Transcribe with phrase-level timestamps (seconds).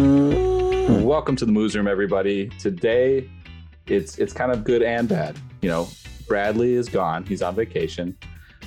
[0.00, 2.48] Welcome to the Moos Room, everybody.
[2.58, 3.28] Today,
[3.86, 5.36] it's it's kind of good and bad.
[5.60, 5.88] You know,
[6.26, 8.16] Bradley is gone; he's on vacation.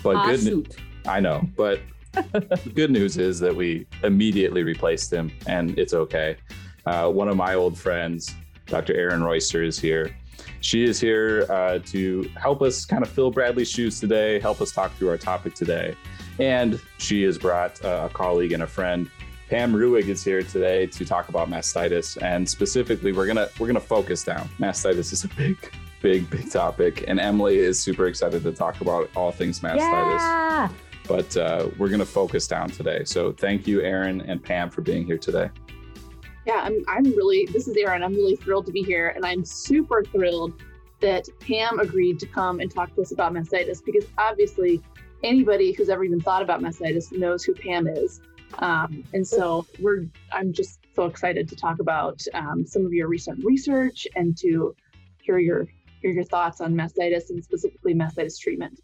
[0.04, 0.76] But Ah, good, ne- shoot.
[1.08, 1.42] I know.
[1.58, 1.80] But
[2.14, 6.38] the good news is that we immediately replaced him, and it's okay.
[6.86, 8.36] Uh, one of my old friends,
[8.68, 8.94] Dr.
[8.96, 10.16] Erin Royster, is here.
[10.64, 14.72] She is here uh, to help us kind of fill Bradley's shoes today, help us
[14.72, 15.94] talk through our topic today.
[16.40, 19.12] And she has brought uh, a colleague and a friend.
[19.50, 23.80] Pam Ruegg is here today to talk about mastitis, and specifically, we're gonna we're gonna
[23.82, 24.48] focus down.
[24.58, 25.58] Mastitis is a big,
[26.02, 30.70] big, big topic, and Emily is super excited to talk about all things mastitis Yeah.
[31.10, 33.04] but uh, we're going to focus down today.
[33.04, 35.50] So thank you, Erin and Pam, for being here today.
[36.46, 38.04] Yeah, I'm, I'm really, this is Erin.
[38.04, 39.10] I'm really thrilled to be here.
[39.10, 40.62] And I'm super thrilled
[41.00, 44.82] that Pam agreed to come and talk to us about mastitis because obviously
[45.24, 48.22] anybody who's ever even thought about mastitis knows who Pam is.
[48.60, 53.08] Um, and so we're, I'm just so excited to talk about um, some of your
[53.08, 54.76] recent research and to
[55.22, 55.68] hear your,
[56.02, 58.80] hear your thoughts on mastitis and specifically mastitis treatment.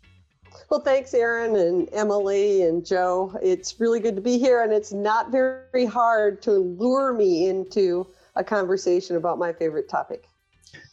[0.70, 3.38] Well, thanks, Erin and Emily and Joe.
[3.42, 8.08] It's really good to be here, and it's not very hard to lure me into
[8.36, 10.30] a conversation about my favorite topic.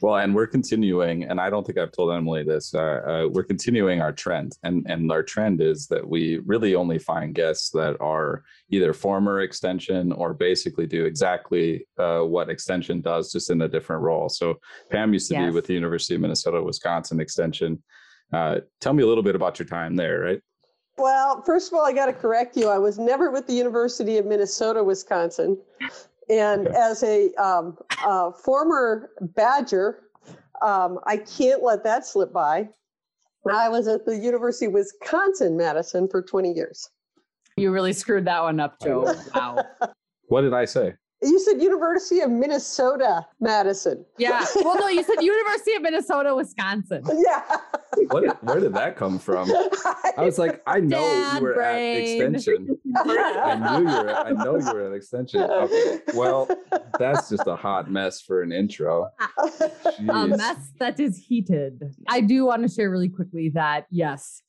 [0.01, 2.75] Well, and we're continuing, and I don't think I've told Emily this.
[2.75, 6.99] Uh, uh, we're continuing our trend, and and our trend is that we really only
[6.99, 13.33] find guests that are either former extension or basically do exactly uh, what extension does,
[13.33, 14.29] just in a different role.
[14.29, 14.59] So
[14.91, 17.83] Pam used to be with the University of Minnesota Wisconsin Extension.
[18.33, 20.41] Uh, tell me a little bit about your time there, right?
[20.99, 22.69] Well, first of all, I got to correct you.
[22.69, 25.59] I was never with the University of Minnesota, Wisconsin.
[26.29, 26.77] And Okay.
[26.77, 30.05] as a um, uh, former Badger,
[30.63, 32.69] um, I can't let that slip by.
[33.49, 36.91] I was at the University of Wisconsin Madison for 20 years.
[37.57, 39.15] You really screwed that one up, Joe.
[39.35, 39.65] Wow.
[40.29, 40.95] What did I say?
[41.27, 44.05] You said University of Minnesota Madison.
[44.19, 44.45] Yeah.
[44.57, 47.03] Well, no, you said University of Minnesota, Wisconsin.
[47.17, 47.43] Yeah.
[48.11, 48.45] What?
[48.45, 49.51] Where did that come from?
[50.19, 51.97] I was like, I know Dad you were brain.
[51.97, 52.79] at extension.
[52.95, 54.15] I knew you were.
[54.15, 55.41] I know you were at extension.
[55.41, 56.01] Okay.
[56.15, 56.47] Well,
[56.99, 59.09] that's just a hot mess for an intro.
[59.19, 60.37] A Jeez.
[60.37, 61.83] mess that is heated.
[62.09, 64.43] I do want to share really quickly that yes,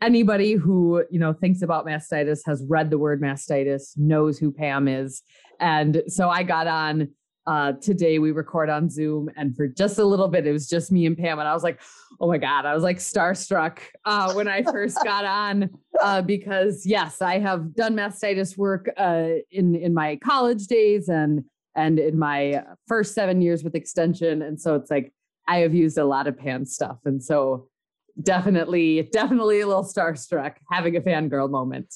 [0.00, 4.88] anybody who you know thinks about mastitis has read the word mastitis, knows who Pam
[4.88, 5.22] is,
[5.58, 7.08] and so I got on
[7.46, 8.18] uh, today.
[8.18, 11.16] We record on Zoom, and for just a little bit, it was just me and
[11.16, 11.80] Pam, and I was like,
[12.20, 15.70] oh my god, I was like starstruck uh, when I first got on
[16.02, 21.44] uh, because yes, I have done mastitis work uh, in in my college days and
[21.76, 25.12] and in my first seven years with extension, and so it's like
[25.48, 27.69] I have used a lot of pam stuff, and so
[28.22, 31.94] definitely, definitely a little starstruck having a fangirl moment,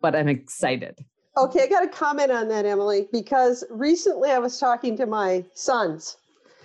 [0.00, 1.04] but I'm excited.
[1.38, 5.44] Okay, I got to comment on that, Emily, because recently I was talking to my
[5.52, 6.16] sons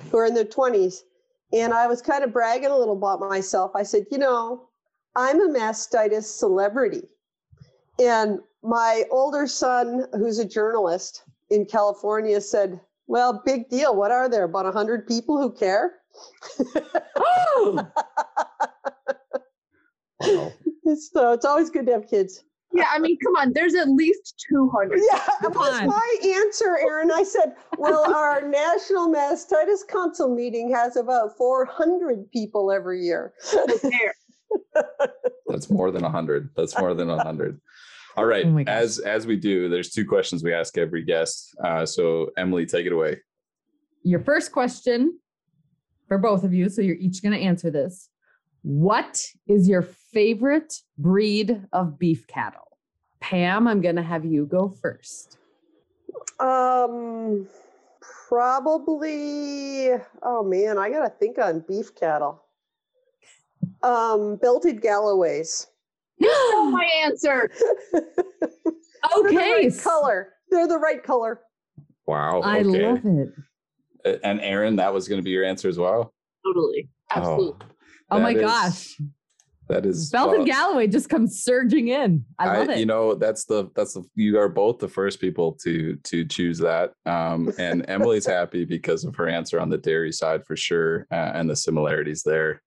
[0.10, 1.02] who are in their 20s,
[1.52, 3.72] and I was kind of bragging a little about myself.
[3.76, 4.70] I said, You know,
[5.16, 7.04] I'm a mastitis celebrity.
[8.00, 13.96] And my older son, who's a journalist in California, said, Well, big deal.
[13.96, 14.46] What are there?
[14.46, 15.96] About 100 people who care?
[17.54, 17.88] Oh!
[21.14, 21.22] Wow.
[21.22, 22.44] so it's always good to have kids.
[22.74, 24.98] Yeah, I mean, come on, there's at least 200.
[25.12, 25.88] Yeah, that was on.
[25.88, 27.12] my answer, Erin.
[27.12, 33.34] I said, well, our National Mastitis Council meeting has about 400 people every year.
[33.82, 34.16] There.
[35.48, 36.50] That's more than a hundred.
[36.56, 37.60] That's more than a hundred.
[38.18, 38.46] All right.
[38.46, 41.56] Oh as as we do, there's two questions we ask every guest.
[41.64, 43.18] Uh, so Emily, take it away.
[44.04, 45.20] Your first question
[46.08, 48.10] for both of you, so you're each going to answer this.
[48.64, 52.78] What is your favorite breed of beef cattle?
[53.20, 55.38] Pam, I'm going to have you go first.
[56.40, 57.48] Um,
[58.28, 59.90] probably,
[60.24, 62.44] oh man, I got to think on beef cattle.
[63.84, 65.68] Um, belted Galloways.
[66.24, 67.50] Oh, my answer.
[67.92, 68.04] They're
[69.24, 69.52] the okay.
[69.52, 70.34] right color.
[70.52, 71.42] They're the right color.
[72.06, 72.42] Wow.
[72.42, 72.86] I okay.
[72.86, 73.02] love
[74.06, 74.20] it.
[74.24, 76.14] And Erin, that was going to be your answer as well.
[76.46, 76.90] Totally.
[77.10, 77.66] Absolutely.
[78.12, 78.98] Oh my that is- gosh.
[79.72, 82.26] That is Belton well, Galloway just comes surging in.
[82.38, 82.78] I love it.
[82.80, 86.60] You know, that's the that's the you are both the first people to to choose
[86.60, 86.92] that.
[87.06, 91.32] Um, and Emily's happy because of her answer on the dairy side for sure, uh,
[91.34, 92.62] and the similarities there.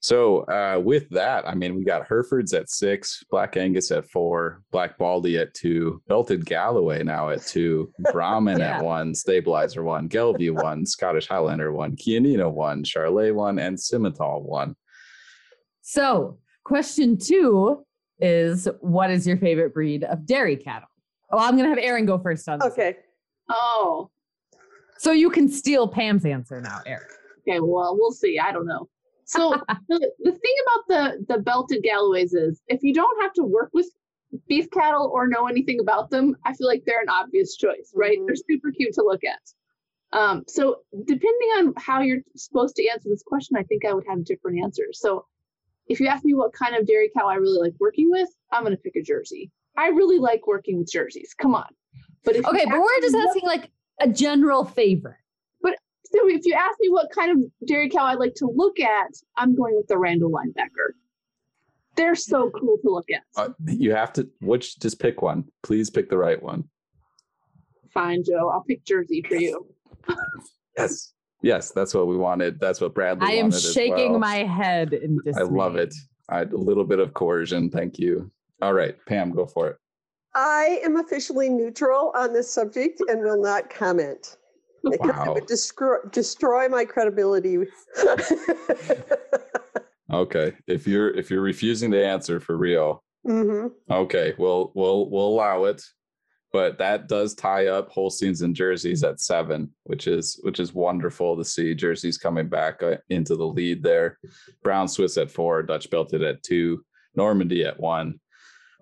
[0.00, 4.62] So uh, with that, I mean, we got Herefords at six, Black Angus at four,
[4.72, 8.78] Black Baldy at two, Belted Galloway now at two, Brahman Yeah.
[8.78, 14.42] at one, Stabilizer one, Gelbvieh one, Scottish Highlander one, Chianina one, Charolais one, and Simmental
[14.42, 14.74] one.
[15.96, 17.84] So, question two
[18.18, 20.88] is what is your favorite breed of dairy cattle?
[21.30, 22.72] Oh, I'm going to have Erin go first on this.
[22.72, 22.96] Okay.
[23.50, 24.08] Oh,
[24.96, 27.04] So you can steal Pam's answer now, Erin.
[27.46, 27.60] okay.
[27.60, 28.38] Well, we'll see.
[28.38, 28.88] I don't know.
[29.26, 29.50] So
[29.90, 33.68] the, the thing about the the belted Galloways is if you don't have to work
[33.74, 33.90] with
[34.48, 38.18] beef cattle or know anything about them, I feel like they're an obvious choice, right?
[38.18, 38.24] Mhm.
[38.28, 40.18] They're super cute to look at.
[40.18, 44.06] Um, so depending on how you're supposed to answer this question, I think I would
[44.08, 44.98] have different answers.
[44.98, 45.26] So
[45.92, 48.64] if you ask me what kind of dairy cow I really like working with, I'm
[48.64, 49.50] gonna pick a Jersey.
[49.76, 51.34] I really like working with jerseys.
[51.38, 51.66] Come on.
[52.24, 55.16] But if Okay, but ask we're just me what- asking like a general favorite.
[55.62, 58.80] But so if you ask me what kind of dairy cow I like to look
[58.80, 60.92] at, I'm going with the Randall linebacker.
[61.96, 63.22] They're so cool to look at.
[63.36, 65.44] Uh, you have to which just pick one.
[65.62, 66.64] Please pick the right one.
[67.92, 68.48] Fine, Joe.
[68.48, 69.66] I'll pick Jersey for you.
[70.78, 71.12] Yes.
[71.42, 72.60] Yes, that's what we wanted.
[72.60, 74.20] That's what Bradley I am wanted as shaking well.
[74.20, 75.94] my head in I love it.
[76.28, 77.68] I a little bit of coercion.
[77.68, 78.30] Thank you.
[78.62, 79.76] All right, Pam, go for it.
[80.34, 84.36] I am officially neutral on this subject and will not comment.
[84.84, 85.34] Because it Wow.
[85.34, 87.58] would destroy, destroy my credibility.
[90.12, 90.52] Okay.
[90.66, 95.64] If you're if you're refusing to answer for real, hmm okay, we'll we'll we'll allow
[95.64, 95.82] it.
[96.52, 101.36] But that does tie up Holsteins and Jerseys at seven, which is which is wonderful
[101.36, 101.74] to see.
[101.74, 104.18] Jerseys coming back uh, into the lead there.
[104.62, 106.84] Brown Swiss at four, Dutch Belted at two,
[107.14, 108.20] Normandy at one.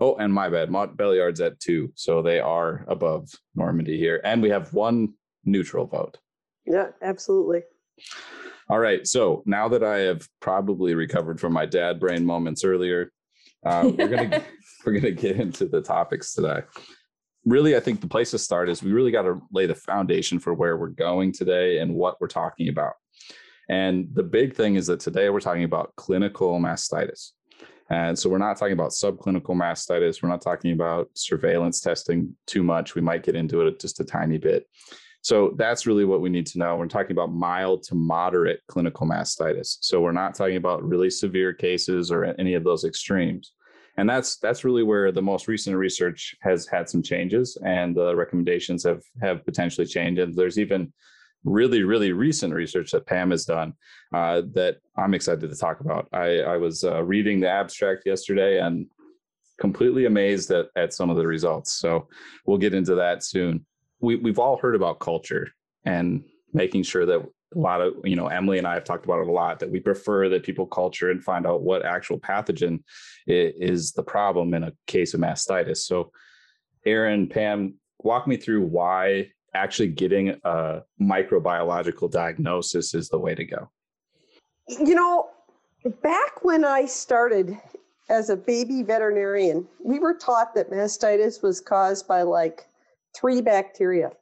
[0.00, 4.48] Oh, and my bad, Montbeliarde's at two, so they are above Normandy here, and we
[4.48, 5.12] have one
[5.44, 6.18] neutral vote.
[6.66, 7.62] Yeah, absolutely.
[8.68, 9.06] All right.
[9.06, 13.12] So now that I have probably recovered from my dad brain moments earlier,
[13.66, 14.42] uh, we're gonna
[14.86, 16.62] we're gonna get into the topics today.
[17.46, 20.38] Really, I think the place to start is we really got to lay the foundation
[20.38, 22.94] for where we're going today and what we're talking about.
[23.68, 27.30] And the big thing is that today we're talking about clinical mastitis.
[27.88, 30.22] And so we're not talking about subclinical mastitis.
[30.22, 32.94] We're not talking about surveillance testing too much.
[32.94, 34.66] We might get into it just a tiny bit.
[35.22, 36.76] So that's really what we need to know.
[36.76, 39.78] We're talking about mild to moderate clinical mastitis.
[39.80, 43.52] So we're not talking about really severe cases or any of those extremes.
[44.00, 48.14] And that's that's really where the most recent research has had some changes and the
[48.16, 50.20] recommendations have have potentially changed.
[50.20, 50.92] And there's even
[51.44, 53.72] really, really recent research that Pam has done
[54.12, 56.08] uh, that I'm excited to talk about.
[56.12, 58.86] I, I was uh, reading the abstract yesterday and
[59.58, 61.72] completely amazed at, at some of the results.
[61.72, 62.08] So
[62.44, 63.64] we'll get into that soon
[64.00, 65.48] we, we've all heard about culture
[65.84, 67.24] and making sure that
[67.54, 69.70] a lot of you know emily and i have talked about it a lot that
[69.70, 72.80] we prefer that people culture and find out what actual pathogen
[73.26, 75.78] is the problem in a case of mastitis.
[75.78, 76.12] So
[76.86, 83.44] erin pam walk me through why actually getting a microbiological diagnosis is the way to
[83.44, 83.70] go.
[84.68, 85.28] You know,
[86.02, 87.58] back when I started
[88.08, 92.68] as a baby veterinarian, we were taught that mastitis was caused by like
[93.16, 94.12] three bacteria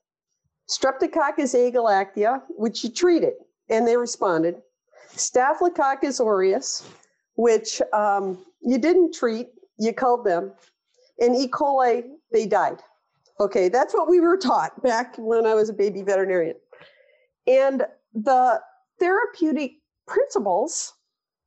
[0.69, 3.35] Streptococcus agalactiae, which you treated
[3.69, 4.62] and they responded,
[5.09, 6.88] Staphylococcus aureus,
[7.35, 9.49] which um, you didn't treat,
[9.79, 10.53] you culled them,
[11.20, 11.49] and E.
[11.49, 12.79] coli, they died.
[13.41, 16.56] Okay, that's what we were taught back when I was a baby veterinarian.
[17.47, 18.61] And the
[18.99, 19.73] therapeutic
[20.06, 20.94] principles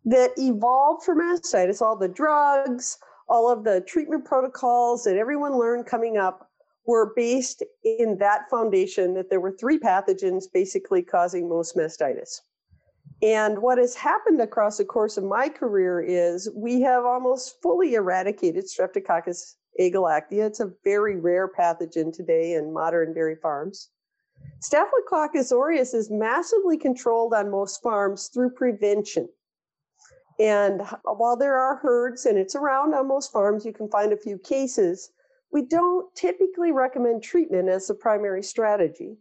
[0.05, 5.85] that evolved for mastitis, all the drugs, all of the treatment protocols that everyone learned
[5.85, 6.49] coming up
[6.85, 12.41] were based in that foundation that there were three pathogens basically causing most mastitis.
[13.21, 17.93] And what has happened across the course of my career is we have almost fully
[17.93, 20.47] eradicated Streptococcus agalactiae.
[20.47, 23.89] It's a very rare pathogen today in modern dairy farms.
[24.59, 29.29] Staphylococcus aureus is massively controlled on most farms through prevention.
[30.39, 34.17] And while there are herds and it's around on most farms, you can find a
[34.17, 35.11] few cases,
[35.51, 39.17] we don't typically recommend treatment as the primary strategy.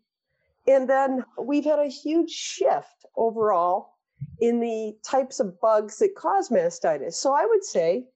[0.68, 3.94] And then we've had a huge shift overall
[4.40, 7.14] in the types of bugs that cause mastitis.
[7.14, 8.06] So I would say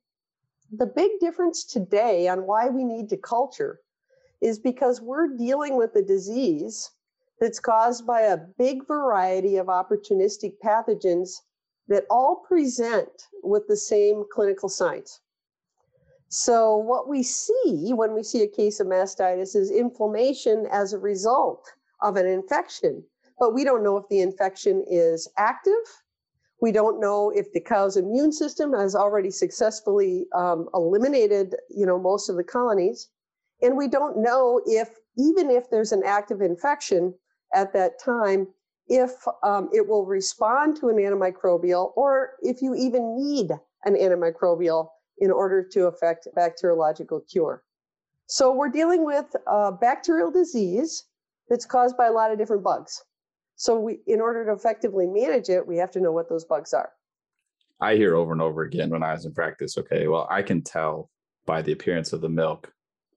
[0.71, 3.81] the big difference today on why we need to culture
[4.41, 6.91] is because we're dealing with a disease
[7.41, 11.31] that's caused by a big variety of opportunistic pathogens
[11.89, 15.21] that all present with the same clinical signs.
[16.37, 20.99] So, what we see when we see a case of mastitis is inflammation as a
[20.99, 23.05] result of an infection,
[23.39, 25.85] but we don't know if the infection is active.
[26.61, 32.01] We don't know if the cow's immune system has already successfully um, eliminated, you know,
[32.01, 33.11] most of the colonies.
[33.63, 37.15] And we don't know if, even if there's an active infection
[37.55, 38.49] at that time,
[38.89, 39.13] if
[39.45, 43.53] um, it will respond to an antimicrobial or if you even need
[43.85, 47.63] an antimicrobial in order to affect bacteriological cure.
[48.27, 51.05] So we're dealing with a bacterial disease
[51.49, 53.03] that's caused by a lot of different bugs.
[53.57, 56.73] So we, in order to effectively manage it, we have to know what those bugs
[56.73, 56.91] are.
[57.81, 60.63] I hear over and over again when I was in practice, okay, well, I can
[60.63, 61.11] tell
[61.47, 62.73] by the appearance of the milk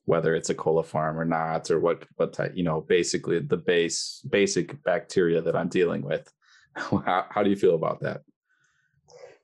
[0.06, 4.26] whether it's a coliform or not, or what what type, you know, basically the base
[4.30, 6.32] basic bacteria that I'm dealing with.
[6.76, 8.22] how, how do you feel about that?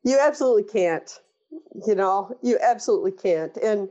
[0.04, 1.10] You absolutely can't.
[1.88, 3.56] You know, you absolutely can't.
[3.58, 3.90] And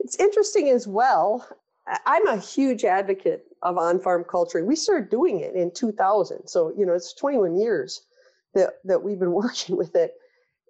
[0.00, 1.46] it's interesting as well.
[2.04, 4.64] I'm a huge advocate of on-farm culture.
[4.64, 8.02] We started doing it in 2000, so you know it's 21 years
[8.54, 10.14] that that we've been working with it,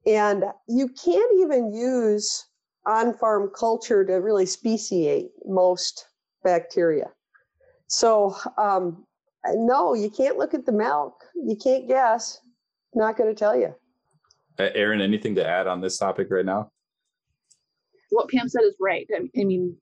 [0.06, 2.46] and you can't even use
[2.86, 6.06] on-farm culture to really speciate most
[6.44, 7.10] bacteria.
[7.88, 9.06] So um,
[9.54, 11.24] no, you can't look at the milk.
[11.34, 12.40] You can't guess.
[12.94, 13.74] Not going to tell you.
[14.58, 16.70] Erin, anything to add on this topic right now?
[18.10, 19.06] What Pam said is right.
[19.14, 19.76] I mean,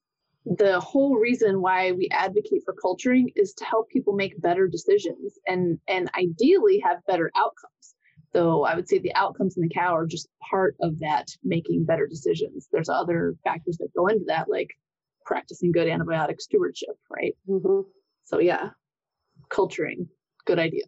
[0.46, 5.38] the whole reason why we advocate for culturing is to help people make better decisions
[5.46, 7.94] and and ideally have better outcomes
[8.32, 11.84] though i would say the outcomes in the cow are just part of that making
[11.84, 14.68] better decisions there's other factors that go into that like
[15.24, 17.80] practicing good antibiotic stewardship right mm-hmm.
[18.24, 18.68] so yeah
[19.48, 20.06] culturing
[20.44, 20.84] good idea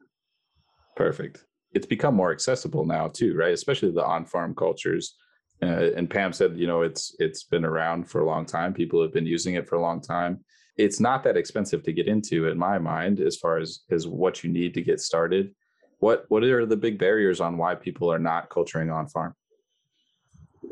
[0.96, 5.16] perfect it's become more accessible now too right especially the on-farm cultures
[5.62, 8.75] uh, and Pam said, you know, it's it's been around for a long time.
[8.75, 10.44] People have been using it for a long time.
[10.76, 14.44] It's not that expensive to get into, in my mind, as far as as what
[14.44, 15.54] you need to get started.
[15.99, 19.35] What what are the big barriers on why people are not culturing on farm?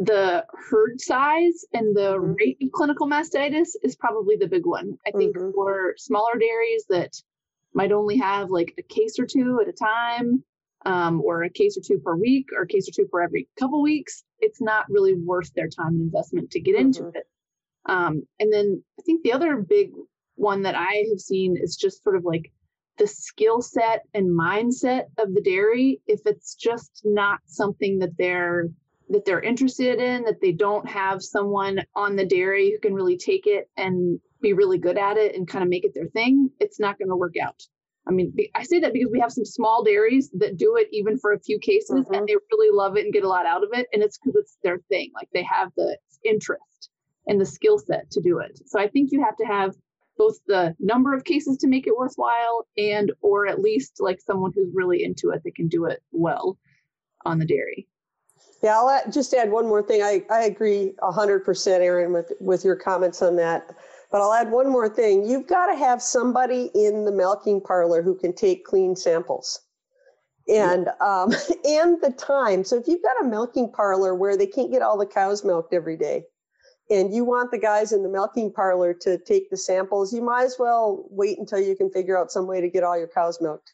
[0.00, 2.32] The herd size and the mm-hmm.
[2.32, 4.98] rate of clinical mastitis is probably the big one.
[5.06, 5.52] I think mm-hmm.
[5.52, 7.14] for smaller dairies that
[7.72, 10.44] might only have like a case or two at a time,
[10.84, 13.48] um, or a case or two per week or a case or two per every
[13.58, 17.16] couple weeks, it's not really worth their time and investment to get into mm-hmm.
[17.16, 17.26] it.
[17.86, 19.90] Um, and then I think the other big
[20.36, 22.50] one that I have seen is just sort of like
[22.98, 26.00] the skill set and mindset of the dairy.
[26.06, 28.68] If it's just not something that they're
[29.10, 33.18] that they're interested in, that they don't have someone on the dairy who can really
[33.18, 36.50] take it and be really good at it and kind of make it their thing,
[36.58, 37.62] it's not going to work out.
[38.06, 41.18] I mean, I say that because we have some small dairies that do it even
[41.18, 42.14] for a few cases mm-hmm.
[42.14, 43.86] and they really love it and get a lot out of it.
[43.92, 45.10] And it's because it's their thing.
[45.14, 46.90] Like they have the interest
[47.26, 48.60] and the skill set to do it.
[48.66, 49.74] So I think you have to have
[50.18, 54.52] both the number of cases to make it worthwhile and or at least like someone
[54.54, 56.58] who's really into it that can do it well
[57.24, 57.88] on the dairy.
[58.62, 60.02] Yeah, I'll just add one more thing.
[60.02, 63.74] I, I agree 100%, Erin, with, with your comments on that.
[64.10, 65.28] But I'll add one more thing.
[65.28, 69.60] You've got to have somebody in the milking parlor who can take clean samples
[70.48, 71.32] and um,
[71.64, 72.64] and the time.
[72.64, 75.72] So if you've got a milking parlor where they can't get all the cows milked
[75.72, 76.24] every day,
[76.90, 80.44] and you want the guys in the milking parlor to take the samples, you might
[80.44, 83.40] as well wait until you can figure out some way to get all your cows
[83.40, 83.72] milked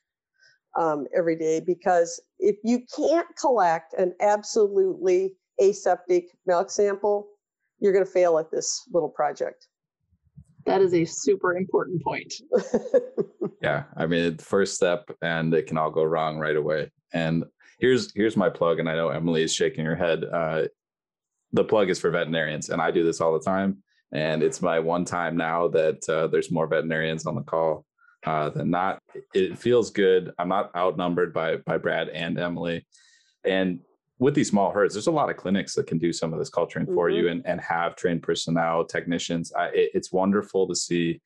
[0.79, 1.61] um, every day.
[1.61, 7.27] Because if you can't collect an absolutely aseptic milk sample,
[7.81, 9.67] you're going to fail at this little project.
[10.71, 12.33] That is a super important point.
[13.61, 16.93] yeah, I mean, the first step, and it can all go wrong right away.
[17.13, 17.43] And
[17.81, 20.25] here's here's my plug, and I know Emily is shaking her head.
[20.25, 20.69] Uh,
[21.53, 23.79] the plug is for veterinarians, and I do this all the time.
[24.13, 27.85] And it's my one time now that uh, there's more veterinarians on the call
[28.25, 29.01] uh, than not.
[29.35, 30.31] It feels good.
[30.39, 32.87] I'm not outnumbered by by Brad and Emily,
[33.45, 33.81] and
[34.21, 36.51] with these small herds, there's a lot of clinics that can do some of this
[36.51, 36.95] culturing mm-hmm.
[36.95, 39.53] for you and, and have trained personnel, technicians.
[39.55, 41.21] I, it, it's wonderful to see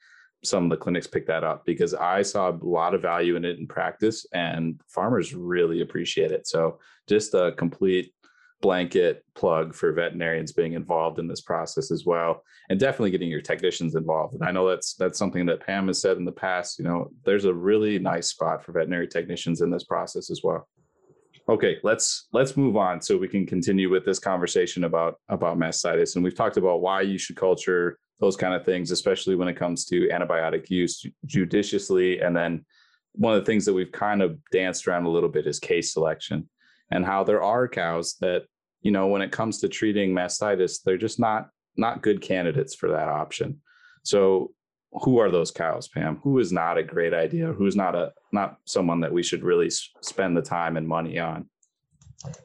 [0.44, 3.44] some of the clinics pick that up because I saw a lot of value in
[3.44, 6.46] it in practice and farmers really appreciate it.
[6.46, 8.12] So just a complete
[8.60, 13.40] blanket plug for veterinarians being involved in this process as well and definitely getting your
[13.40, 14.34] technicians involved.
[14.34, 17.10] And I know that's that's something that Pam has said in the past, you know,
[17.24, 20.68] there's a really nice spot for veterinary technicians in this process as well
[21.48, 26.14] okay let's let's move on so we can continue with this conversation about about mastitis.
[26.14, 29.56] And we've talked about why you should culture those kind of things especially when it
[29.56, 32.20] comes to antibiotic use judiciously.
[32.20, 32.64] And then
[33.12, 35.92] one of the things that we've kind of danced around a little bit is case
[35.92, 36.48] selection
[36.90, 38.44] and how there are cows that
[38.82, 42.90] you know when it comes to treating mastitis they're just not not good candidates for
[42.90, 43.60] that option.
[44.04, 44.52] So
[45.02, 46.20] who are those cows, Pam?
[46.22, 47.52] Who is not a great idea?
[47.52, 51.48] Who's not a not someone that we should really spend the time and money on?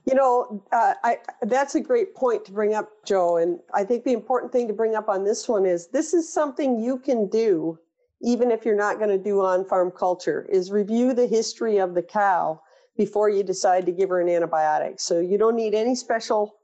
[0.06, 3.38] You know, uh, I, that's a great point to bring up, Joe.
[3.38, 6.32] And I think the important thing to bring up on this one is this is
[6.32, 7.80] something you can do,
[8.22, 11.94] even if you're not going to do on farm culture, is review the history of
[11.94, 12.62] the cow
[12.98, 15.00] before you decide to give her an antibiotic.
[15.00, 16.56] So you don't need any special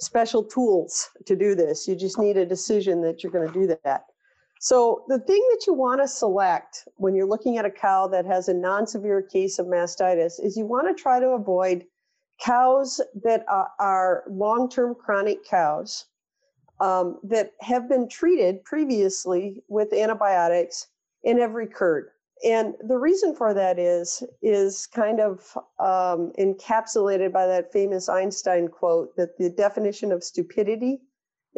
[0.00, 1.86] special tools to do this.
[1.86, 4.04] You just need a decision that you're going to do that.
[4.60, 8.26] So the thing that you want to select when you're looking at a cow that
[8.26, 11.84] has a non-severe case of mastitis is you want to try to avoid
[12.40, 16.06] cows that are, long-term chronic cows
[16.80, 20.88] um, that have been treated previously with antibiotics
[21.24, 22.10] and have recurred.
[22.44, 25.40] And the reason for that is is kind of
[25.80, 31.00] um, encapsulated by that famous Einstein quote that the definition of stupidity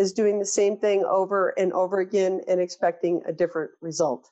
[0.00, 4.30] is doing the same thing over and over again and expecting a different result.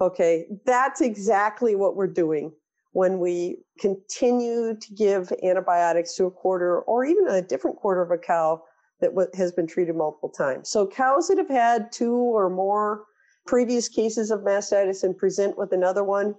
[0.00, 2.52] Okay, that's exactly what we're doing
[2.92, 8.12] when we continue to give antibiotics to a quarter or even a different quarter of
[8.12, 8.62] a cow
[9.00, 10.70] that has been treated multiple times.
[10.70, 13.04] So, cows that have had two or more
[13.44, 16.36] previous cases of mastitis and present with another one,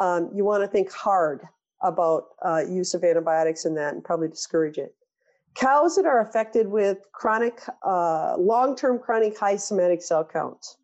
[0.00, 1.42] um, you want to think hard
[1.82, 4.94] about uh, use of antibiotics in that and probably discourage it.
[5.56, 10.76] Cows that are affected with chronic, uh, long-term chronic high somatic cell counts,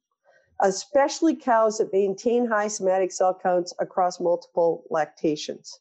[0.60, 5.80] especially cows that maintain high somatic cell counts across multiple lactations.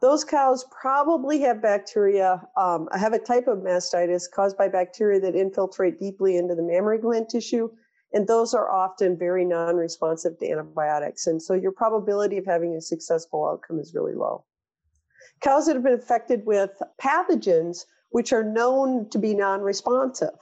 [0.00, 5.36] Those cows probably have bacteria, um, have a type of mastitis caused by bacteria that
[5.36, 7.70] infiltrate deeply into the mammary gland tissue
[8.12, 11.26] and those are often very non responsive to antibiotics.
[11.26, 14.44] And so your probability of having a successful outcome is really low.
[15.40, 16.70] Cows that have been affected with
[17.00, 20.38] pathogens, which are known to be non responsive,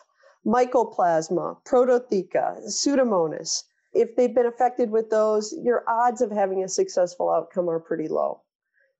[0.46, 7.30] mycoplasma, prototheca, pseudomonas, if they've been affected with those, your odds of having a successful
[7.30, 8.42] outcome are pretty low.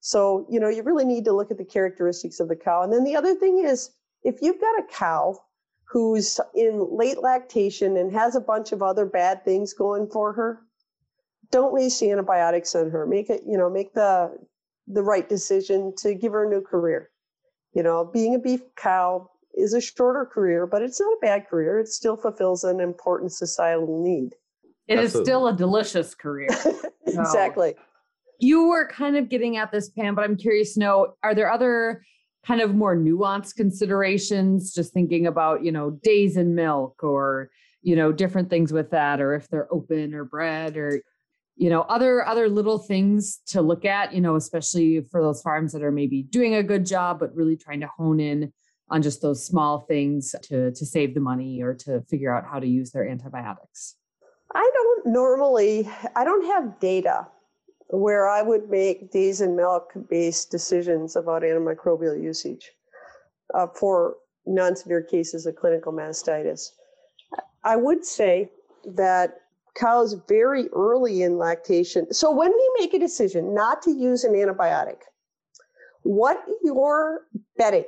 [0.01, 2.83] So, you know, you really need to look at the characteristics of the cow.
[2.83, 3.91] And then the other thing is
[4.25, 5.39] if you've got a cow
[5.85, 10.61] who's in late lactation and has a bunch of other bad things going for her,
[11.51, 13.07] don't waste antibiotics on her.
[13.07, 14.37] Make it, you know, make the
[14.87, 17.10] the right decision to give her a new career.
[17.75, 21.49] You know, being a beef cow is a shorter career, but it's not a bad
[21.49, 21.79] career.
[21.79, 24.35] It still fulfills an important societal need.
[24.89, 25.21] It Absolutely.
[25.21, 26.49] is still a delicious career.
[27.07, 27.75] exactly.
[27.77, 27.83] So
[28.41, 31.51] you were kind of getting at this, Pam, but I'm curious to know are there
[31.51, 32.03] other
[32.45, 37.51] kind of more nuanced considerations, just thinking about, you know, days in milk or,
[37.83, 41.03] you know, different things with that, or if they're open or bred or,
[41.61, 45.73] you know, other other little things to look at, you know, especially for those farms
[45.73, 48.51] that are maybe doing a good job, but really trying to hone in
[48.89, 52.59] on just those small things to to save the money or to figure out how
[52.59, 53.97] to use their antibiotics.
[54.55, 57.29] I don't normally I don't have data
[57.89, 62.71] where I would make days and milk based decisions about antimicrobial usage
[63.53, 66.71] uh, for non severe cases of clinical mastitis.
[67.65, 68.49] I would say
[68.87, 69.35] that
[69.81, 72.13] cows very early in lactation.
[72.13, 74.99] So, when we make a decision not to use an antibiotic,
[76.03, 77.23] what you're
[77.57, 77.87] betting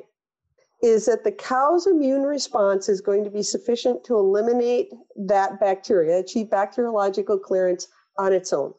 [0.83, 6.19] is that the cow's immune response is going to be sufficient to eliminate that bacteria,
[6.19, 7.87] achieve bacteriological clearance
[8.19, 8.75] on its own.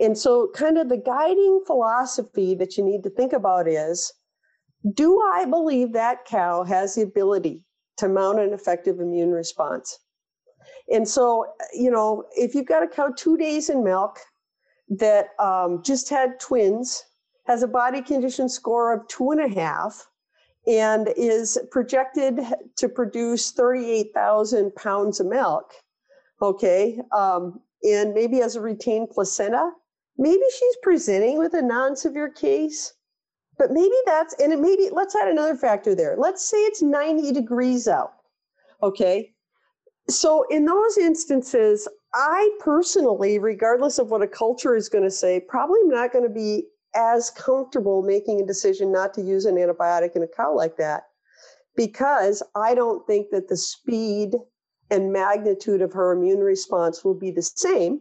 [0.00, 4.12] And so, kind of the guiding philosophy that you need to think about is
[4.94, 7.64] do I believe that cow has the ability
[7.98, 9.98] to mount an effective immune response?
[10.92, 14.18] And so, you know, if you've got a cow two days in milk
[14.88, 17.04] that um, just had twins,
[17.46, 20.08] has a body condition score of two and a half,
[20.66, 22.40] and is projected
[22.76, 25.72] to produce 38,000 pounds of milk,
[26.42, 29.70] okay, um, and maybe has a retained placenta,
[30.18, 32.92] maybe she's presenting with a non-severe case
[33.60, 36.16] but maybe that's and it maybe let's add another factor there.
[36.16, 38.14] Let's say it's 90 degrees out
[38.82, 39.32] okay
[40.08, 45.40] so in those instances i personally regardless of what a culture is going to say
[45.48, 50.16] probably not going to be as comfortable making a decision not to use an antibiotic
[50.16, 51.04] in a cow like that
[51.76, 54.34] because i don't think that the speed
[54.90, 58.00] and magnitude of her immune response will be the same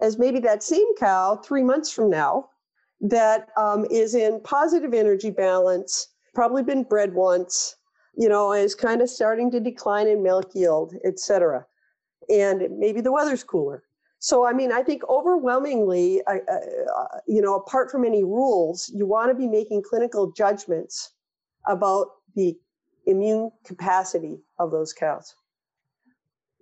[0.00, 2.48] as maybe that same cow three months from now
[3.02, 7.76] that um, is in positive energy balance, probably been bred once,
[8.14, 11.64] you know, is kind of starting to decline in milk yield, et cetera.
[12.28, 13.84] And maybe the weather's cooler.
[14.18, 19.04] So, I mean, I think overwhelmingly, uh, uh, you know, apart from any rules, you
[19.04, 21.14] want to be making clinical judgments
[21.66, 22.56] about the
[23.06, 25.34] immune capacity of those cows.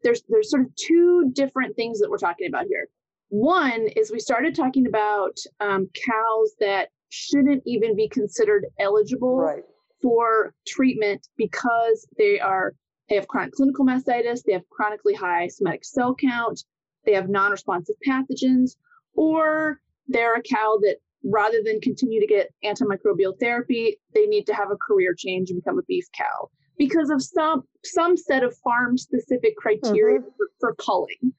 [0.02, 2.88] There's there's sort of two different things that we're talking about here.
[3.28, 9.64] One is we started talking about um, cows that shouldn't even be considered eligible Right.
[10.02, 12.74] For treatment because they are
[13.08, 16.64] they have chronic clinical mastitis, they have chronically high somatic cell count,
[17.04, 18.76] they have non-responsive pathogens,
[19.14, 24.54] or they're a cow that rather than continue to get antimicrobial therapy, they need to
[24.54, 28.56] have a career change and become a beef cow because of some some set of
[28.58, 31.32] farm specific criteria for, for culling.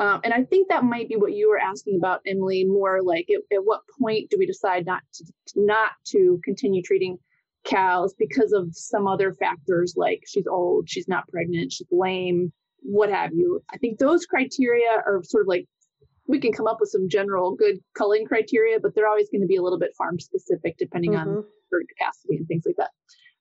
[0.00, 2.64] Um, and I think that might be what you were asking about, Emily.
[2.64, 7.18] More like at, at what point do we decide not to not to continue treating
[7.64, 13.10] cows because of some other factors like she's old, she's not pregnant, she's lame, what
[13.10, 13.60] have you.
[13.72, 15.66] I think those criteria are sort of like
[16.26, 19.46] we can come up with some general good culling criteria, but they're always going to
[19.46, 21.44] be a little bit farm specific depending on Mhm.
[21.70, 22.90] herd capacity and things like that.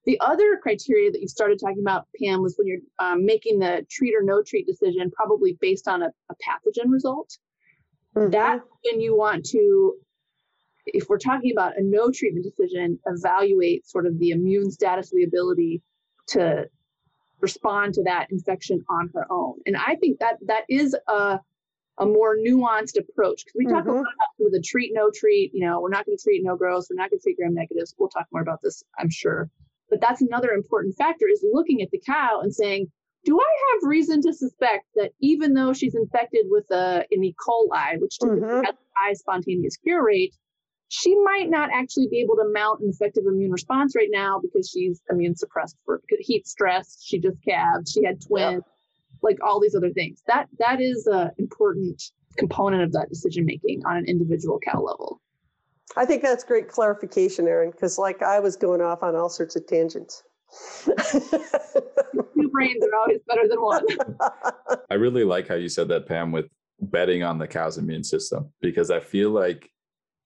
[0.06, 3.86] The other criteria that you started talking about, Pam, was when you're um, making the
[3.90, 7.38] treat or no treat decision, probably based on a, a pathogen result.
[8.16, 8.32] Mhm.
[8.32, 9.96] That when you want to,
[10.86, 15.24] if we're talking about a no treatment decision, evaluate sort of the immune status, the
[15.24, 15.82] ability
[16.30, 16.65] to
[17.39, 19.56] respond to that infection on her own.
[19.65, 21.39] And I think that that is a
[21.98, 23.96] a more nuanced approach because we talk a Mhm.
[23.96, 25.54] lot about sort of the treat no treat.
[25.54, 26.88] You know, we're not going to treat no growth.
[26.89, 27.94] We're not going to treat gram negatives.
[28.00, 29.50] We'll talk more about this, I'm sure.
[29.89, 32.89] But that's another important factor is looking at the cow and saying,
[33.26, 37.36] do I have reason to suspect that even though she's infected with a, an E.
[37.38, 38.65] coli, which typically Mhm.
[38.65, 40.34] has a high spontaneous cure rate,
[40.93, 44.69] she might not actually be able to mount an effective immune response right now because
[44.69, 47.01] she's immune suppressed for heat stress.
[47.01, 47.88] She just calved.
[47.88, 48.63] She had twins,
[49.21, 50.21] like all these other things.
[50.27, 52.04] That that is an important
[52.38, 55.21] component of that decision making on an individual cow level.
[55.95, 59.56] I think that's great clarification, Erin, because like I was going off on all sorts
[59.56, 60.23] of tangents.
[60.84, 63.86] Two brains are always better than one.
[64.91, 66.47] I really like how you said that, Pam, with
[66.82, 69.71] betting on the cow's immune system, because I feel like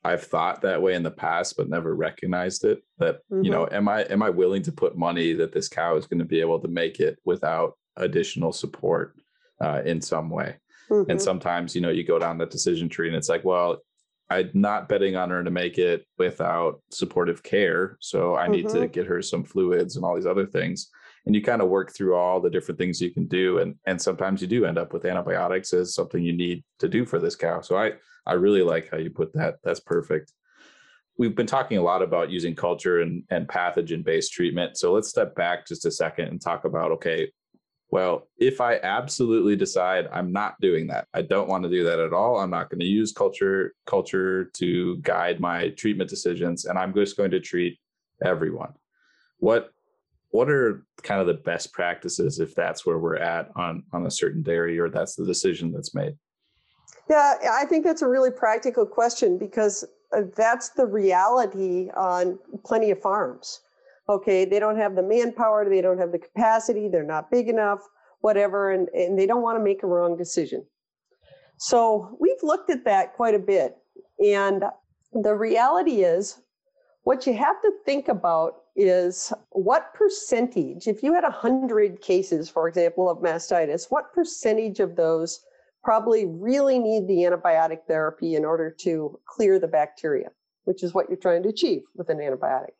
[0.05, 2.83] I've thought that way in the past, but never recognized it.
[2.99, 6.05] That you know, am I am I willing to put money that this cow is
[6.05, 9.15] going to be able to make it without additional support
[9.59, 10.57] uh, in some way?
[10.89, 11.21] And Mhm.
[11.21, 13.81] sometimes, you know, you go down that decision tree and it's like, well,
[14.29, 17.97] I'm not betting on her to make it without supportive care.
[17.99, 18.91] So I need to Mhm.
[18.91, 20.89] get her some fluids and all these other things.
[21.25, 23.57] And you kind of work through all the different things you can do.
[23.57, 27.05] And and sometimes you do end up with antibiotics as something you need to do
[27.05, 27.61] for this cow.
[27.61, 27.93] So I
[28.25, 29.55] I really like how you put that.
[29.63, 30.33] That's perfect.
[31.17, 34.77] We've been talking a lot about using culture and, and pathogen based treatment.
[34.77, 37.31] So let's step back just a second and talk about okay,
[37.89, 41.99] well, if I absolutely decide I'm not doing that, I don't want to do that
[41.99, 42.39] at all.
[42.39, 47.15] I'm not going to use culture culture to guide my treatment decisions, and I'm just
[47.15, 47.79] going to treat
[48.23, 48.73] everyone.
[49.37, 49.69] What
[50.31, 54.11] what are kind of the best practices if that's where we're at on on a
[54.11, 56.17] certain dairy or that's the decision that's made?
[57.09, 62.91] Yeah, I think that's a really practical question because uh, that's the reality on plenty
[62.91, 63.61] of farms.
[64.09, 67.79] Okay, they don't have the manpower, they don't have the capacity, they're not big enough,
[68.21, 70.65] whatever, and, and they don't want to make a wrong decision.
[71.57, 73.77] So we've looked at that quite a bit.
[74.23, 74.63] And
[75.13, 76.41] the reality is,
[77.03, 82.67] what you have to think about is what percentage, if you had 100 cases, for
[82.67, 85.45] example, of mastitis, what percentage of those
[85.85, 90.29] probably really need the antibiotic therapy in order to clear the bacteria,
[90.63, 92.73] which is what you're trying to achieve with an antibiotic.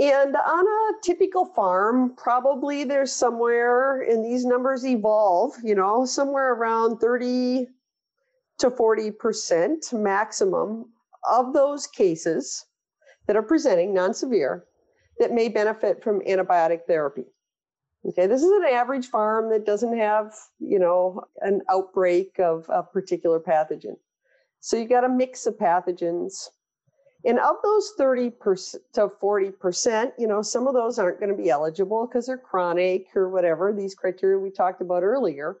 [0.00, 6.54] And on a typical farm, probably there's somewhere, and these numbers evolve, you know, somewhere
[6.54, 7.66] around 30
[8.60, 10.86] to 40% maximum
[11.28, 12.64] of those cases
[13.26, 14.64] that are presenting non severe
[15.18, 17.24] that may benefit from antibiotic therapy.
[18.04, 22.82] Okay, this is an average farm that doesn't have, you know, an outbreak of a
[22.82, 23.96] particular pathogen.
[24.60, 26.48] So you got a mix of pathogens.
[27.24, 28.32] And of those 30
[28.94, 33.06] to 40%, you know, some of those aren't going to be eligible because they're chronic
[33.14, 35.58] or whatever, these criteria we talked about earlier.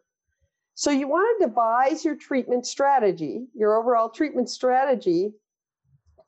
[0.74, 5.32] So you want to devise your treatment strategy, your overall treatment strategy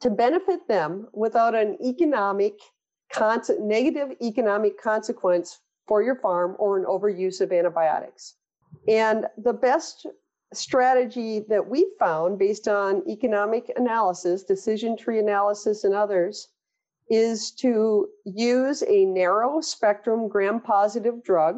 [0.01, 2.55] to benefit them without an economic,
[3.59, 8.35] negative economic consequence for your farm or an overuse of antibiotics.
[8.89, 10.07] And the best
[10.53, 16.49] strategy that we found based on economic analysis, decision tree analysis, and others
[17.11, 21.57] is to use a narrow spectrum gram positive drug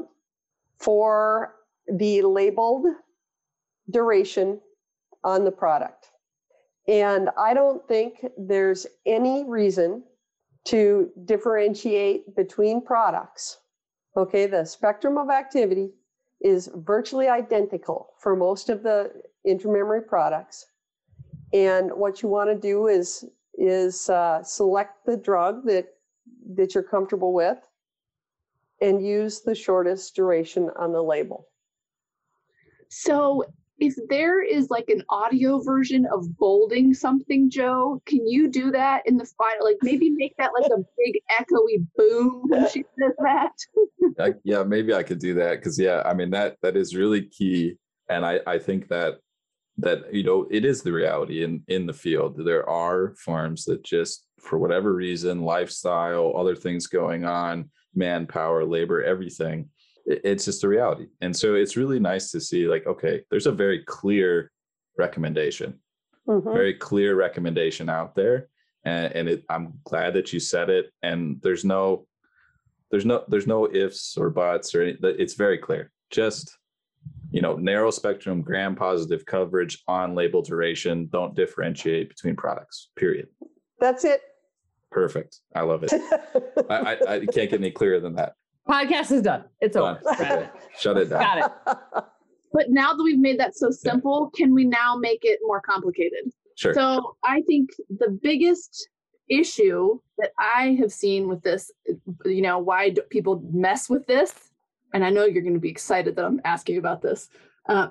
[0.79, 1.55] for
[1.89, 2.87] the labeled
[3.91, 4.61] duration
[5.23, 6.11] on the product.
[6.89, 10.05] And I don't think there's any reason
[10.67, 13.59] to differentiate between products.
[14.17, 15.91] Okay, the spectrum of activity
[16.41, 19.13] is virtually identical for most of the
[19.47, 20.67] intramammary products.
[21.53, 23.25] And what you want to do is
[23.59, 25.95] is uh, select the drug that
[26.55, 27.59] that you're comfortable with
[28.81, 31.49] and use the shortest duration on the label.
[32.89, 33.45] So
[33.79, 39.03] if there is like an audio version of bolding something, Joe, can you do that
[39.07, 39.67] in the final?
[39.67, 43.53] Like maybe make that like a big echoey boom when she says that.
[44.19, 47.23] I, yeah, maybe I could do that because yeah, I mean that that is really
[47.23, 47.77] key,
[48.09, 49.17] and I I think that
[49.79, 52.43] that you know it is the reality in in the field.
[52.45, 59.03] There are farms that just for whatever reason, lifestyle, other things going on, manpower, labor,
[59.03, 59.69] everything
[60.07, 61.09] it's just the reality.
[61.21, 64.53] And so it's really nice to see like, okay, there's a very clear
[64.97, 65.79] recommendation,
[66.29, 66.53] mm-hmm.
[66.53, 68.49] very clear recommendation out there.
[68.85, 70.93] And, and it, I'm glad that you said it.
[71.03, 72.07] And there's no,
[72.91, 75.91] there's no, there's no ifs or buts or any, it's very clear.
[76.11, 76.57] Just,
[77.33, 81.09] you know, narrow spectrum, gram positive coverage on label duration.
[81.11, 83.27] Don't differentiate between products, period.
[83.81, 84.21] That's it.
[84.93, 85.41] Perfect.
[85.55, 85.93] I love it.
[86.71, 88.35] I, I, I can't get any clearer than that.
[88.69, 89.45] Podcast is done.
[89.61, 90.01] It's over.
[90.13, 90.49] Okay.
[90.79, 91.21] Shut it down.
[91.21, 92.05] Got it.
[92.53, 94.45] But now that we've made that so simple, yeah.
[94.45, 96.33] can we now make it more complicated?
[96.55, 96.73] Sure.
[96.73, 98.89] So I think the biggest
[99.29, 101.71] issue that I have seen with this,
[102.25, 104.33] you know, why do people mess with this?
[104.95, 107.29] And I know you're going to be excited that I'm asking about this.
[107.69, 107.89] Uh,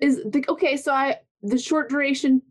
[0.00, 0.76] is the, okay.
[0.76, 2.42] So I the short duration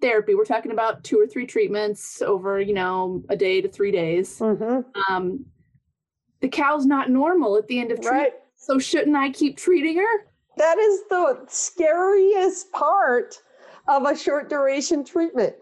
[0.00, 0.34] therapy.
[0.34, 4.38] We're talking about two or three treatments over, you know, a day to three days.
[4.38, 5.12] Mm-hmm.
[5.12, 5.44] Um,
[6.40, 8.22] the cow's not normal at the end of treatment.
[8.22, 8.32] Right.
[8.56, 10.26] So shouldn't I keep treating her?
[10.56, 13.40] That is the scariest part
[13.88, 15.54] of a short duration treatment.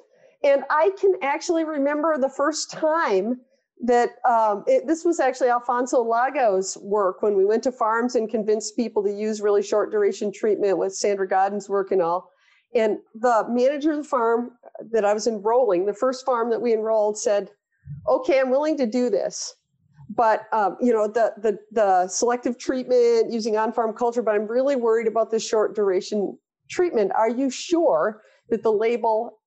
[0.42, 3.40] And I can actually remember the first time
[3.82, 8.30] that um, it, this was actually Alfredo Lago's work when we went to farms and
[8.30, 12.30] convinced people to use really short duration treatment with Sandra Godden's work and all.
[12.74, 14.52] And the manager of the farm
[14.92, 17.50] that I was enrolling, the first farm that we enrolled, said,
[18.08, 19.54] Okay, I'm willing to do this
[20.14, 24.76] but um, you know the, the the selective treatment using on-farm culture but i'm really
[24.76, 26.38] worried about the short duration
[26.70, 27.12] treatment.
[27.14, 29.40] Are you sure that the label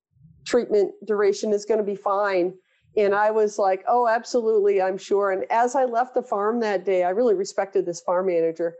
[0.45, 2.53] treatment duration is going to be fine?
[2.95, 5.31] And i was like oh absolutely i'm sure.
[5.31, 8.75] And as i left the farm that day i really respected this farm manager.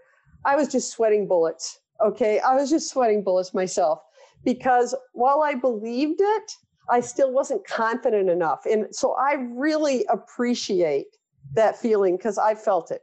[0.45, 2.39] I was just sweating bullets okay?
[2.39, 4.00] I was just sweating bullets myself
[4.43, 6.52] because while i believed it
[6.89, 8.65] i still wasn't confident enough.
[8.65, 11.08] And so i really appreciate
[11.53, 13.01] that feeling because I felt it.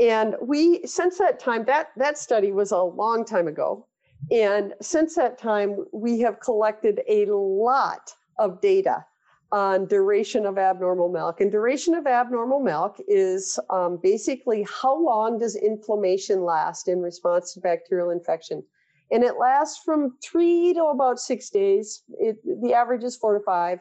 [0.00, 3.86] And we, since that time, that, that study was a long time ago.
[4.30, 9.04] And since that time, we have collected a lot of data
[9.50, 11.40] on duration of abnormal milk.
[11.40, 17.52] And duration of abnormal milk is um, basically how long does inflammation last in response
[17.52, 18.62] to bacterial infection?
[19.10, 22.02] And it lasts from three to about six days.
[22.18, 23.80] It, the average is four to five.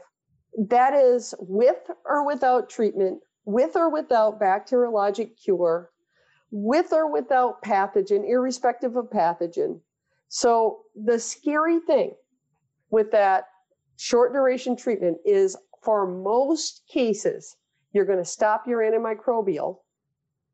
[0.57, 5.91] That is with or without treatment with or without bacteriologic cure,
[6.51, 9.80] with or without pathogen, irrespective of pathogen.
[10.27, 12.13] So the scary thing
[12.89, 13.45] with that
[13.97, 17.56] short duration treatment is for most cases,
[17.93, 19.80] you're going to stop your antimicrobial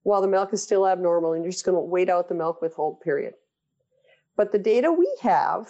[0.04, 2.62] while the milk is still abnormal and you're just going to wait out the milk
[2.62, 3.34] withhold period.
[4.36, 5.67] But the data we have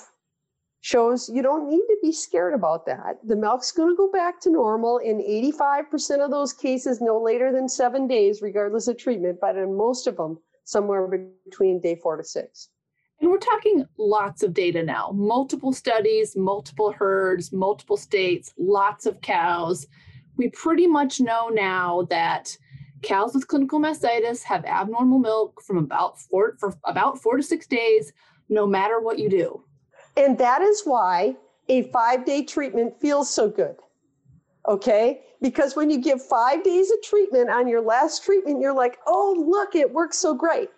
[0.88, 3.18] shows you don't need to be scared about that.
[3.26, 7.52] The milk's going to go back to normal in 85% of those cases, no later
[7.52, 11.06] than seven days, regardless of treatment, but in most of them, somewhere
[11.46, 12.70] between day four to six.
[13.20, 19.20] And we're talking lots of data now multiple studies, multiple herds, multiple states, lots of
[19.20, 19.88] cows.
[20.38, 22.56] We pretty much know now that
[23.02, 27.68] cows with clinical mastitis have abnormal milk from about four for about four to six
[27.68, 28.14] days,
[28.48, 29.67] no matter what you do.
[30.18, 31.36] And that is why
[31.70, 33.78] a five day treatment feels so good.
[34.68, 35.22] Okay.
[35.42, 39.46] Because when you give five days of treatment on your last treatment, you're like, oh,
[39.48, 40.70] look, it works so great.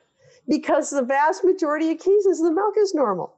[0.50, 3.38] Because the vast majority of cases, the milk is normal.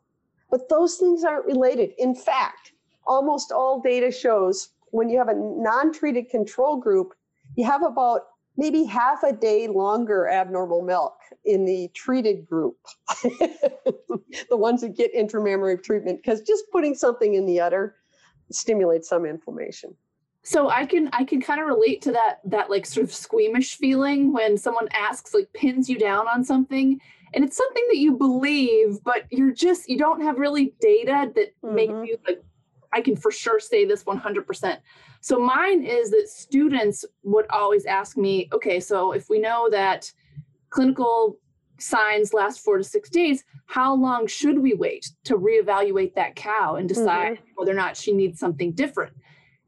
[0.50, 1.92] But those things aren't related.
[2.00, 2.74] In fact,
[3.06, 7.14] almost all data shows when you have a non treated control group,
[7.56, 8.22] you have about
[8.58, 12.78] maybe half a day longer abnormal milk in the treated group,
[13.24, 17.96] the ones that get intramammary treatment, because just putting something in the udder
[18.52, 19.96] stimulates some inflammation.
[20.44, 23.78] So I can I can kind of relate to that that like sort of squeamish
[23.78, 27.00] feeling when someone asks like pins you down on something
[27.34, 31.54] and it's something that you believe but you're just you don't have really data that
[31.64, 31.76] mm-hmm.
[31.76, 32.44] make you like
[32.94, 34.78] I can for sure say this 100%.
[35.22, 40.12] So mine is that students would always ask me, okay, so if we know that
[40.72, 41.38] clinical
[41.78, 46.76] signs last four to six days, how long should we wait to reevaluate that cow
[46.76, 47.52] and decide mm-hmm.
[47.56, 49.14] whether or not she needs something different?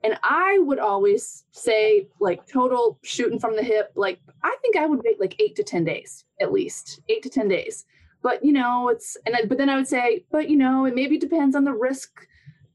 [0.04, 4.86] And I would always say, like, total shooting from the hip, like, I think I
[4.86, 7.86] would wait like eight to 10 days at least, eight to 10 days.
[8.22, 10.96] But, you know, it's, and I, but then I would say, but, you know, it
[10.96, 12.28] maybe depends on the risk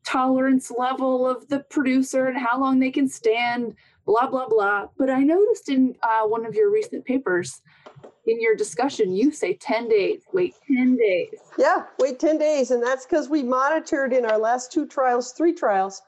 [0.08, 3.74] tolerance level of the producer and how long they can stand,
[4.06, 4.86] blah, blah, blah.
[4.96, 7.60] But I noticed in uh, one of your recent papers,
[8.26, 11.38] in your discussion, you say 10 days, wait 10 days.
[11.58, 12.70] Yeah, wait 10 days.
[12.70, 16.00] And that's because we monitored in our last two trials, three trials,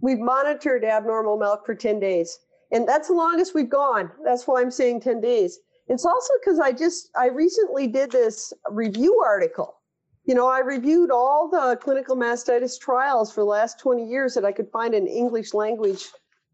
[0.00, 2.40] we've monitored abnormal milk for 10 days.
[2.72, 4.10] And that's the longest we've gone.
[4.24, 5.60] That's why I'm saying 10 days.
[5.86, 9.76] It's also because I just, I recently did this review article.
[10.24, 14.44] You know, I reviewed all the clinical mastitis trials for the last 20 years that
[14.44, 16.06] I could find in English language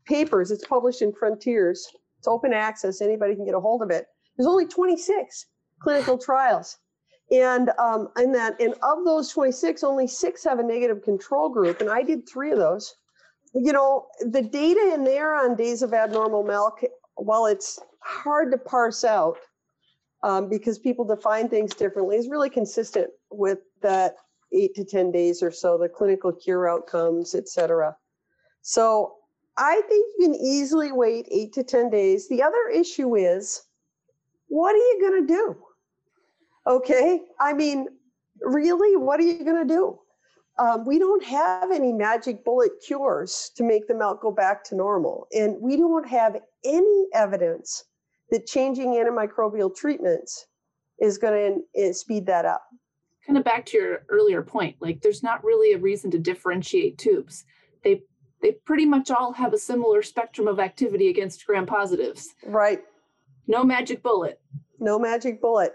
[0.07, 0.51] papers.
[0.51, 1.87] It's published in Frontiers.
[2.19, 3.01] It's open access.
[3.01, 4.07] Anybody can get a hold of it.
[4.37, 5.47] There's only 26
[5.81, 6.79] clinical trials.
[7.31, 11.81] And um, and that and of those 26, only six have a negative control group.
[11.81, 12.97] And I did three of those
[13.55, 16.83] you know, the data in there on days of abnormal milk,
[17.17, 19.37] while it's hard to parse out
[20.23, 24.17] um, because people define things differently, is really consistent with that
[24.53, 27.97] eight to 10 days or so, the clinical cure outcomes, et cetera.
[28.63, 29.15] So
[29.57, 32.29] I think you can easily wait eight to 10 days.
[32.29, 33.63] The other issue is
[34.49, 35.57] what are you going to do?
[36.67, 37.23] Okay.
[37.39, 37.87] I mean,
[38.41, 39.99] really, what are you going to do?
[40.61, 44.75] um, we don't have any magic bullet cures to make the milk go back to
[44.77, 45.27] normal.
[45.33, 47.85] And we don't have any evidence
[48.31, 50.47] that changing antimicrobial treatments
[51.01, 52.63] is going to eh, speed that up.
[53.27, 56.99] Kind of back to your earlier point, like there's not really a reason to differentiate
[56.99, 57.45] tubes.
[57.85, 58.03] They
[58.43, 62.29] they pretty much all have a similar spectrum of activity against gram positives.
[62.47, 62.81] Right.
[63.47, 64.41] No magic bullet.
[64.79, 65.75] No magic bullet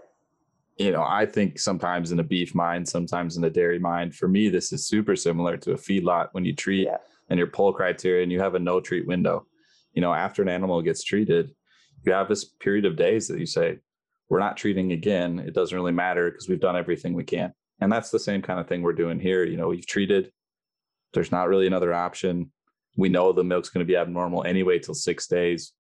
[0.78, 4.14] you know, I think sometimes in a beef mind, sometimes in a dairy mind.
[4.14, 6.98] For me, this is super similar to a feedlot when you treat yeah.
[7.30, 9.46] and your pull criteria and you have a no treat window.
[9.94, 11.52] You know, after an animal gets treated,
[12.06, 13.80] you have this period of days that you say,
[14.30, 15.40] we're not treating again.
[15.40, 17.54] It doesn't really matter because we've done everything we can.
[17.80, 19.44] And that's the same kind of thing we're doing here.
[19.44, 20.32] You know, we've treated,
[21.14, 22.52] there's not really another option.
[22.98, 25.74] We know the milk's going to be abnormal anyway till six days.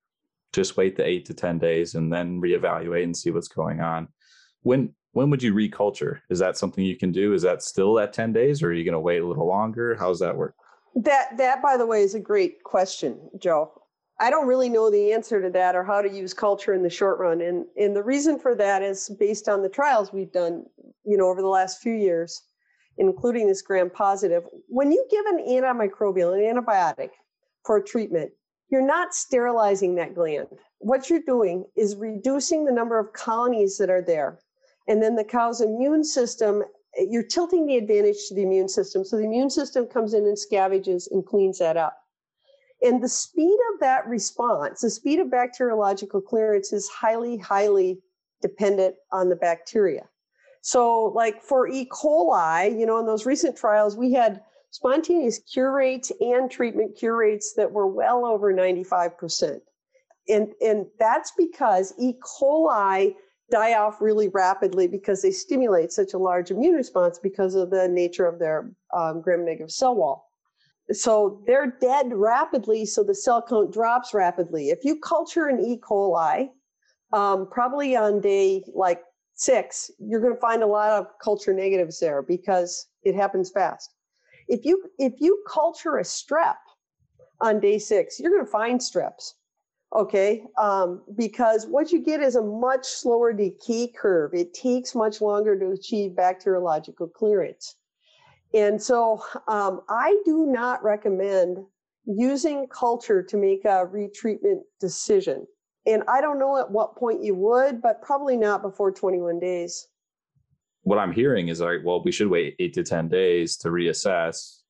[0.53, 4.07] Just wait the eight to 10 days and then reevaluate and see what's going on
[4.65, 6.19] when when would you reculture?
[6.29, 7.33] Is that something you can do?
[7.33, 9.95] Is that still at 10 days or are you going to wait a little longer?
[9.95, 10.55] How does that work?
[10.95, 13.71] That that by the way is a great question, Joe.
[14.19, 16.89] I don't really know the answer to that or how to use culture in the
[16.89, 17.41] short run.
[17.41, 20.65] And and the reason for that is based on the trials we've done,
[21.03, 22.41] you know, over the last few years,
[22.97, 24.43] including this gram positive.
[24.67, 27.09] When you give an antimicrobial, an antibiotic
[27.65, 28.31] for treatment,
[28.69, 30.47] you're not sterilizing that gland.
[30.79, 34.39] What you're doing is reducing the number of colonies that are there
[34.87, 36.63] and then the cow's immune system,
[36.97, 39.03] you're tilting the advantage to the immune system.
[39.03, 41.97] So the immune system comes in and scavenges and cleans that up.
[42.81, 48.01] And the speed of that response, the speed of bacteriological clearance is highly, highly
[48.41, 50.07] dependent on the bacteria.
[50.61, 51.87] So, like for E.
[51.91, 57.15] coli, you know, in those recent trials, we had spontaneous cure rates and treatment cure
[57.15, 59.61] rates that were well over 95%.
[60.27, 62.13] And, and that's because E.
[62.13, 63.15] coli
[63.51, 67.87] die off really rapidly because they stimulate such a large immune response because of the
[67.87, 70.29] nature of their um, gram-negative cell wall.
[70.91, 74.69] So they're dead rapidly, so the cell count drops rapidly.
[74.69, 75.79] If you culture an E.
[75.79, 76.49] coli,
[77.11, 79.01] um, probably on day like
[79.33, 83.91] six, you're going to find a lot of culture negatives there because it happens fast.
[84.47, 86.57] If you if you culture a strep
[87.41, 89.33] on day six, you're going to find streps
[89.95, 95.21] okay um, because what you get is a much slower decay curve it takes much
[95.21, 97.75] longer to achieve bacteriological clearance
[98.55, 101.57] and so um, i do not recommend
[102.05, 105.45] using culture to make a retreatment decision
[105.85, 109.87] and i don't know at what point you would but probably not before 21 days
[110.81, 114.61] what i'm hearing is like well we should wait eight to 10 days to reassess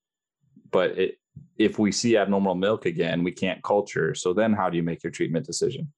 [0.71, 1.19] but it
[1.57, 4.13] if we see abnormal milk again, we can't culture.
[4.13, 5.91] So then how do you make your treatment decision?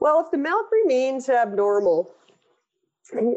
[0.00, 2.10] Well, if the milk remains abnormal,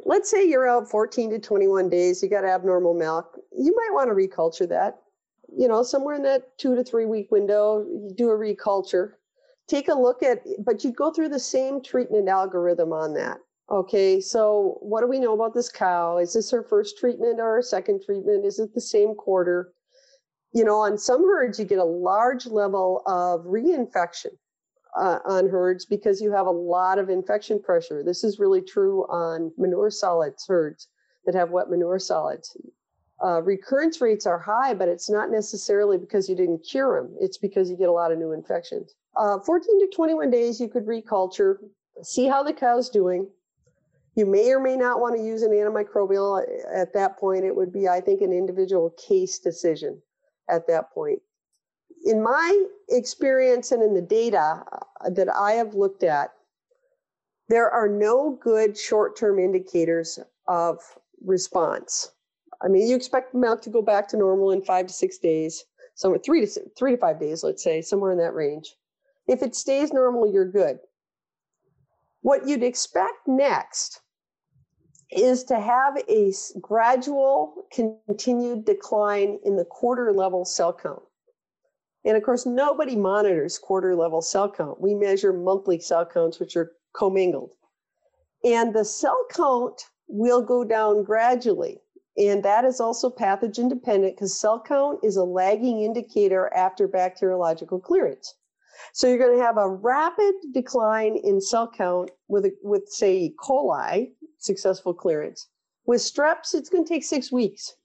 [0.06, 4.10] let's say you're out 14 to 21 days, you got abnormal milk, you might want
[4.10, 4.98] to reculture that.
[5.58, 9.14] You know, somewhere in that two to three week window, you do a reculture.
[9.68, 13.38] Take a look at, but you go through the same treatment algorithm on that.
[13.72, 16.18] Okay, so what do we know about this cow?
[16.18, 18.46] Is this her first treatment or her second treatment?
[18.46, 19.74] Is it the same quarter?
[20.54, 24.32] you know, on some herds, you get a large level of reinfection
[24.98, 28.04] uh, on herds because you have a lot of infection pressure.
[28.04, 30.88] This is really true on manure solids herds
[31.26, 32.58] that have wet manure solids.
[33.24, 37.16] Uh, recurrence rates are high, but it's not necessarily because you didn't cure them.
[37.20, 38.96] It's because you get a lot of new infections.
[39.18, 41.58] Uh, 14 to 21 days, you could reculture,
[42.02, 43.28] see how the cow's doing.
[44.16, 47.44] You may or may not want to use an antimicrobial at that point.
[47.44, 50.02] It would be, I think, an individual case decision
[50.50, 51.22] at that point.
[52.06, 56.32] In my experience and in the data uh, that I have looked at,
[57.50, 60.80] there are no good short term indicators of
[61.26, 62.12] response.
[62.62, 65.66] I mean, you expect milk to go back to normal in five to six days,
[65.96, 68.76] somewhere three to three to five days, let's say, somewhere in that range.
[69.28, 70.80] If it stays normal, you're good.
[72.22, 74.02] What you'd expect next
[75.12, 81.02] is to have a gradual continued decline in the quarter level cell count.
[82.06, 84.80] And of course, nobody monitors quarter level cell count.
[84.80, 87.52] We measure monthly cell counts, which are commingled.
[88.44, 91.82] And the cell count will go down gradually.
[92.18, 97.82] And that is also pathogen dependent because cell count is a lagging indicator after bacteriological
[97.82, 98.36] clearance.
[98.94, 103.18] So you're going to have a rapid decline in cell count with, a, with say,
[103.18, 103.36] E.
[103.38, 105.48] coli, successful clearance.
[105.86, 107.76] With streps, it's going to take six weeks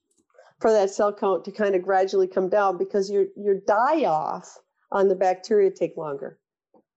[0.64, 4.56] for that cell count to kind of gradually come down because your, your die off
[4.92, 6.38] on the bacteria take longer.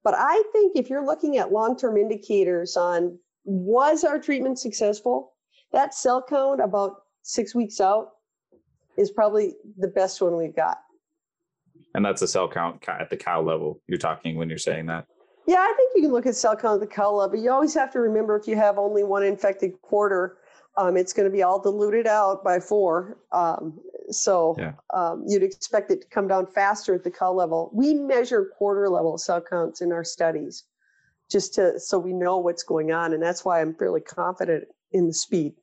[0.05, 5.34] But I think if you're looking at long term indicators on was our treatment successful,
[5.74, 6.93] that cell count about
[7.24, 8.11] six weeks out
[8.97, 10.78] is probably the best one we've got.
[11.93, 15.07] And that's a cell count at the cow level you're talking when you're saying that.
[15.45, 17.36] Yeah, I think you can look at cell count at the cow level.
[17.36, 20.38] But you always have to remember if you have only one infected quarter,
[20.78, 23.17] um, it's going to be all diluted out by four.
[23.32, 24.73] Um, so yeah.
[24.93, 27.71] um, you'd expect it to come down faster at the cow level.
[27.73, 30.63] We measure quarter level cell counts in our studies
[31.30, 33.13] just to so we know what's going on.
[33.13, 35.53] And that's why I'm fairly confident in the speed.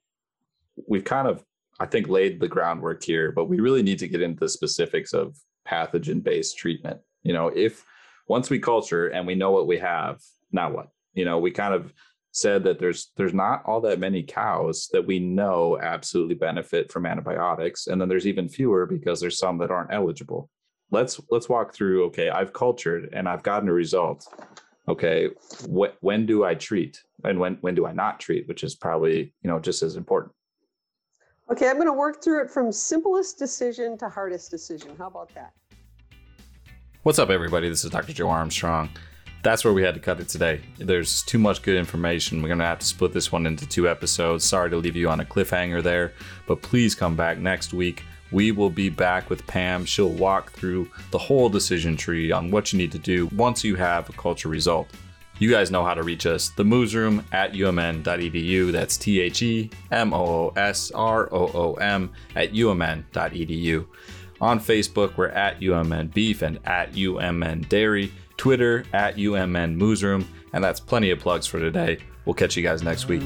[0.88, 1.44] We've kind of,
[1.80, 5.14] I think, laid the groundwork here, but we really need to get into the specifics
[5.14, 5.36] of
[5.66, 7.00] pathogen based treatment.
[7.22, 7.84] You know, if
[8.28, 10.20] once we culture and we know what we have,
[10.52, 10.88] now what?
[11.14, 11.92] You know, we kind of
[12.34, 17.06] said that there's there's not all that many cows that we know absolutely benefit from
[17.06, 20.50] antibiotics and then there's even fewer because there's some that aren't eligible.
[20.90, 24.26] Let's let's walk through okay i've cultured and i've gotten a result.
[24.88, 25.30] Okay
[25.72, 27.00] wh- when do i treat?
[27.22, 28.48] And when when do i not treat?
[28.48, 30.34] Which is probably you know just as important.
[31.52, 34.90] Okay i'm going to work through it from simplest decision to hardest decision.
[34.98, 35.52] How about that?
[37.04, 37.68] What's up everybody?
[37.68, 38.90] This is dr joe armstrong
[39.44, 40.60] that's where we had to cut it today.
[40.78, 42.40] There's too much good information.
[42.40, 44.44] We're going to have to split this one into two episodes.
[44.44, 46.14] Sorry to leave you on a cliffhanger there,
[46.46, 48.02] but please come back next week.
[48.32, 49.84] We will be back with Pam.
[49.84, 53.76] She'll walk through the whole decision tree on what you need to do once you
[53.76, 54.88] have a culture result.
[55.38, 56.48] You guys know how to reach us.
[56.48, 58.72] The Moos Room at umn.edu.
[58.72, 63.86] That's T H E M O O S R O O M at umn.edu.
[64.40, 68.12] On Facebook, we're at UMN Beef and at UMN Dairy.
[68.36, 71.98] Twitter at UMN Moosroom, and that's plenty of plugs for today.
[72.24, 73.22] We'll catch you guys next week.